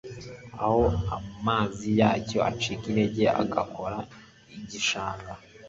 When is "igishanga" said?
4.57-5.31